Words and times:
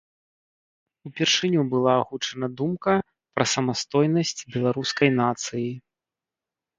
Упершыню 1.09 1.61
была 1.73 1.91
агучана 2.05 2.47
думка 2.61 2.95
пра 3.39 3.45
самастойнасць 3.53 4.41
беларускай 4.57 5.09
нацыі. 5.21 5.67